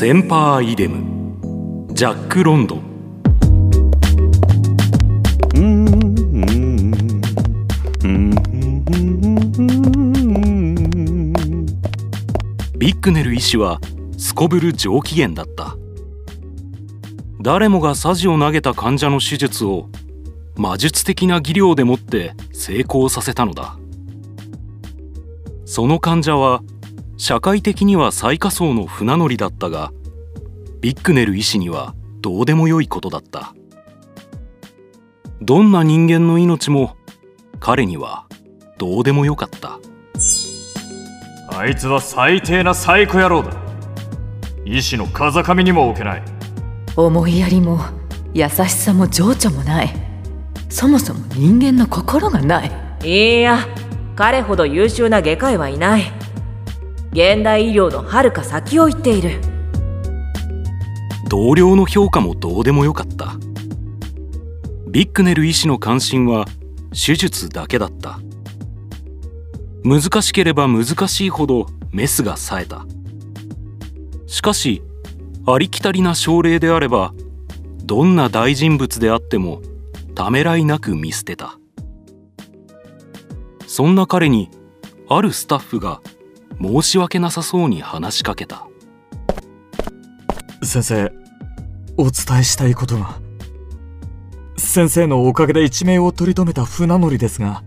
[0.00, 1.88] センパーイデム。
[1.92, 2.82] ジャック・ロンドン。
[12.78, 13.80] ビッグネル医師は
[14.16, 15.76] すこぶる上機嫌だった。
[17.42, 19.88] 誰もがサジを投げた患者の手術を
[20.54, 23.76] 魔術的な技量でもって成功させたのだ。
[25.64, 26.62] その患者は
[27.18, 29.92] 社会的には最下層の船乗りだったが
[30.80, 33.54] ビッグネル医師にはどうでもよいことだった。
[35.40, 36.96] どんな人間の命も
[37.60, 38.26] 彼には
[38.78, 39.78] どうでもよかった。
[41.50, 43.52] あいつは最低なサイコ野郎だ。
[44.64, 46.22] 医師の風上にも置けない。
[46.96, 47.80] 思いやりも
[48.32, 50.08] 優しさも情緒もない。
[50.68, 52.70] そもそも人間の心がない
[53.02, 53.66] いや
[54.14, 56.17] 彼ほど優秀な外科医はいない
[57.12, 59.40] 現代医療のはるか先を行っている。
[61.28, 63.34] 同僚の評価もどうでもよかった。
[64.90, 66.46] ビッグネル医師の関心は
[66.90, 68.20] 手術だけだった。
[69.84, 72.86] 難しければ難しいほどメスが冴えた。
[74.26, 74.82] しかし
[75.46, 77.14] ありきたりな症例であれば
[77.84, 79.62] どんな大人物であっても
[80.14, 81.58] ためらいなく見捨てた。
[83.66, 84.50] そんな彼に
[85.08, 86.00] あるスタッフが
[86.60, 88.66] 申し訳なさそうに話しかけた。
[90.62, 91.12] 先生
[91.96, 93.20] お伝えしたいことが。
[94.56, 97.62] 先生のおかげで一命を取り留めた船乗りですが。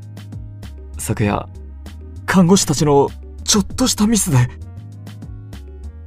[0.97, 1.47] 昨夜
[2.25, 3.09] 看護師たちの
[3.43, 4.37] ちょっとしたミスで。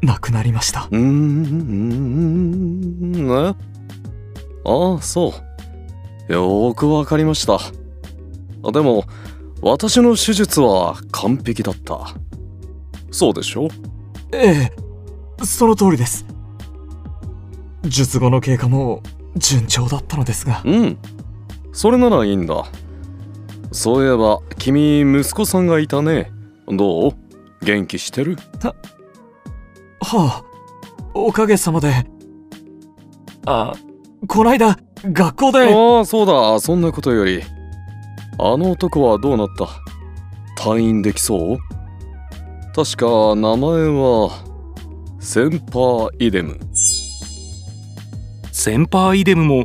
[0.02, 0.88] 亡くなりました。
[0.90, 2.02] うーん
[3.26, 3.54] ね
[4.66, 5.34] ああそ
[6.28, 6.32] う。
[6.32, 7.58] よーくわかりました。
[8.72, 9.04] でも
[9.62, 12.14] 私の手術は完璧だった
[13.14, 13.68] そうでしょ？
[14.32, 14.72] え
[15.40, 16.26] えその通りです。
[17.84, 19.04] 術後の経過も
[19.36, 20.62] 順調だったのですが。
[20.64, 20.98] うん。
[21.72, 22.64] それならいいんだ。
[23.70, 26.32] そういえば君息子さんがいたね。
[26.66, 27.12] どう？
[27.62, 28.36] 元気してる？
[28.62, 28.72] は
[30.00, 30.44] あ
[31.14, 31.92] おかげさまで。
[33.46, 33.74] あ
[34.26, 35.72] こないだ学校で。
[35.72, 36.58] ああそうだ。
[36.58, 37.42] そんなことより。
[38.40, 39.68] あの男はどうなった？
[40.60, 41.58] 退院できそう？
[42.74, 44.32] 確か名前は
[45.20, 46.58] センパーイデム。
[48.50, 49.64] センパーイデムも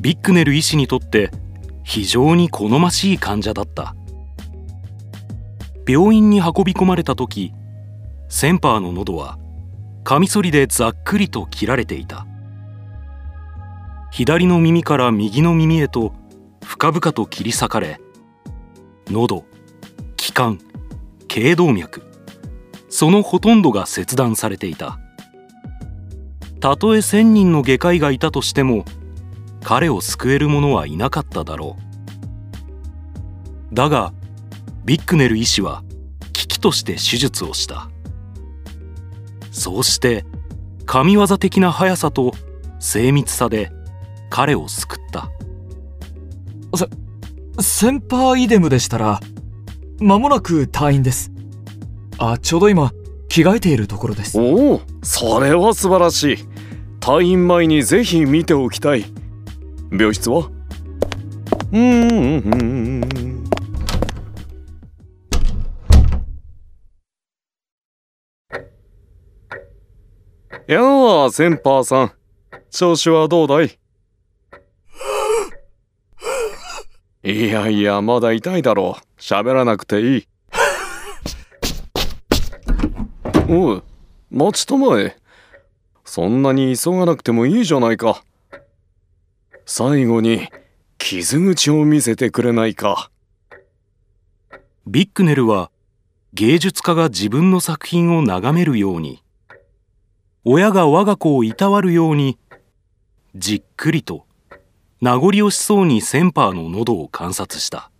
[0.00, 1.30] ビッグネル医師にとって
[1.84, 3.94] 非常に好ましい患者だった。
[5.86, 7.52] 病院に運び込まれた時
[8.30, 9.38] センパーの喉は
[10.02, 12.26] カミソリでざっくりと切られていた。
[14.10, 16.14] 左の耳から右の耳へと
[16.64, 18.00] 深々と切り裂かれ
[19.10, 19.44] 喉
[20.16, 20.58] 気管
[21.28, 22.15] 頸動脈
[22.98, 24.98] そのほとんどが切断されていた。
[26.60, 28.86] たとえ1,000人の外科医がいたとしても
[29.62, 31.76] 彼を救える者はいなかっただろ
[33.70, 33.74] う。
[33.74, 34.14] だが
[34.86, 35.84] ビッグネル医師は
[36.32, 37.90] 危機として手術をした。
[39.50, 40.24] そうして
[40.86, 42.32] 神業的な速さと
[42.78, 43.72] 精密さで
[44.30, 45.28] 彼を救った。
[47.60, 49.20] センパーイデムでしたら
[49.98, 51.35] 間もなく退院です。
[52.18, 52.92] あちょうど今
[53.28, 54.38] 着替えているところです。
[54.40, 56.36] おおそれは素晴らしい。
[57.00, 59.04] 退院前にぜひ見ておきたい。
[59.92, 60.38] 病室は？
[60.40, 61.82] うーん
[62.38, 63.44] うん。
[70.66, 70.80] や
[71.26, 72.12] あセンパーさん。
[72.70, 73.78] 調子はどうだい？
[77.22, 79.20] いやいやまだ痛いだろう。
[79.20, 80.28] 喋らなくていい。
[83.48, 83.82] おい
[84.30, 85.16] 待ちたまえ。
[86.04, 88.24] そんなに急がなくてもいいじゃないか。
[89.64, 90.48] 最後に
[90.98, 93.10] 傷口を見せてくれないか。
[94.88, 95.70] ビッグネルは
[96.34, 99.22] 芸術家が自分の作品を眺めるように
[100.44, 102.38] 親が我が子をいたわるように
[103.36, 104.26] じっくりと
[105.00, 107.90] 名残惜しそうにセンパーの喉を観察した。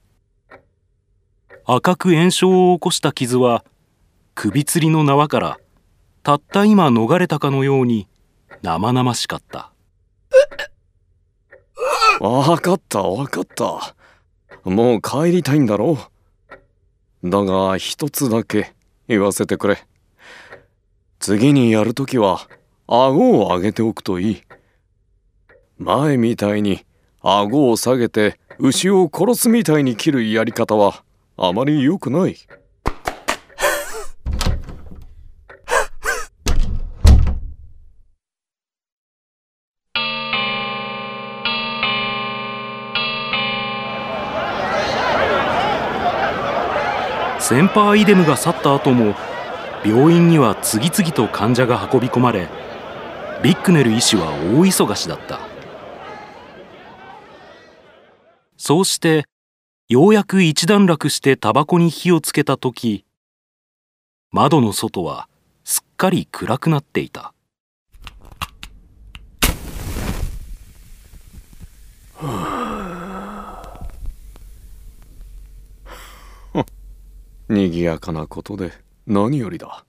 [1.64, 3.64] 赤く炎症を起こした傷は
[4.38, 5.58] 首吊りの縄から
[6.22, 8.06] たった今逃れたかのように
[8.60, 9.72] 生々しかった。
[12.20, 13.94] わかったわかった。
[14.64, 15.96] もう帰りたいんだろ
[17.24, 17.30] う。
[17.30, 18.74] だが一つだけ
[19.08, 19.78] 言わせてくれ。
[21.18, 22.46] 次にやるときは
[22.86, 24.42] 顎を上げておくといい。
[25.78, 26.84] 前みたいに
[27.22, 31.04] 顎を下げて牛を殺すみたいに切るやり方は
[31.38, 32.36] あまり良くない。
[47.48, 49.14] センパーイデムが去った後も
[49.84, 52.48] 病院には次々と患者が運び込まれ
[53.40, 55.38] ビックネル医師は大忙しだった。
[58.56, 59.26] そうして
[59.88, 63.04] ようやく一段落してタバコに火をつけた時
[64.32, 65.28] 窓の外は
[65.62, 67.32] すっかり暗くなっていた。
[77.48, 78.72] 賑やかなことで
[79.06, 79.84] 何よりだ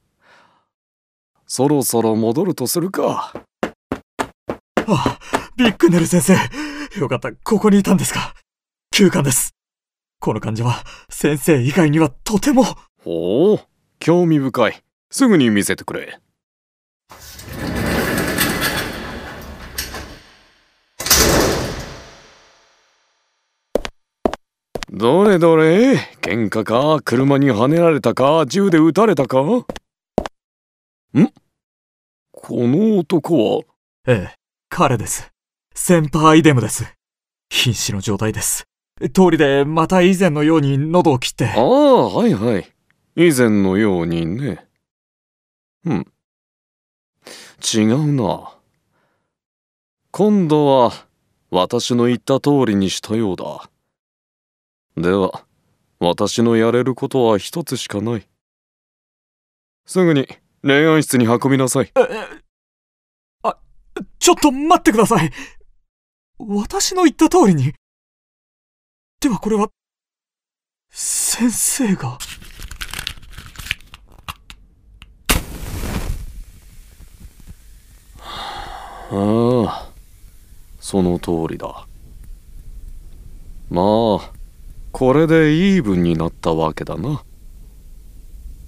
[1.46, 3.34] そろそろ戻るとするか
[4.90, 5.20] あ、
[5.58, 6.34] ビックネル先生。
[7.00, 8.34] よかった、ここにいたんですか。
[8.92, 9.54] 休館です。
[10.20, 12.64] この患者は先生以外にはとても。
[13.04, 13.60] ほう
[14.00, 16.20] 興味深いすぐに見せてくれ
[24.90, 25.98] どれどれ？
[26.22, 27.02] 喧嘩か？
[27.04, 28.46] 車にはねられたか？
[28.48, 29.42] 銃で撃たれたか？
[29.42, 29.66] ん？
[32.32, 33.64] この男は？
[34.08, 34.36] ええ、
[34.70, 35.30] 彼です。
[35.76, 36.86] センパーイデムです。
[37.50, 38.66] 瀕死の状態です。
[39.14, 41.48] 通りでまた以前のように喉を切って。
[41.50, 41.60] あ。
[41.60, 42.72] あはいはい。
[43.18, 44.66] 以前のようにね。
[45.84, 46.08] うん。
[47.76, 48.54] 違うな。
[50.12, 50.94] 今度は
[51.52, 53.70] 私の言った通りにしたようだ
[54.98, 55.46] では
[56.00, 58.28] 私のやれることは一つしかない
[59.86, 60.28] すぐに
[60.64, 61.92] 恋愛室に運びなさい
[63.44, 63.58] あ、
[64.18, 65.32] ちょっと待ってください。
[66.40, 67.74] 私の言った通りに。
[69.22, 69.70] ではこれは、
[70.90, 72.18] 先生が。
[79.10, 79.90] ああ
[80.80, 81.88] その通りだ
[83.70, 83.82] ま
[84.22, 84.37] あ
[84.98, 87.22] これでイーブンになったわけだな。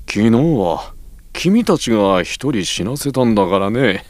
[0.08, 0.94] 昨日は
[1.34, 4.06] 君たちが一人死なせたんだからね。